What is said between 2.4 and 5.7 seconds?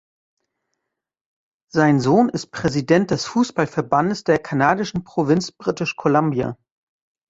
Präsident des Fußballverbandes der kanadischen Provinz